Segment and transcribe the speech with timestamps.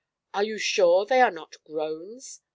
[0.33, 2.41] "Are you sure they are not groans?"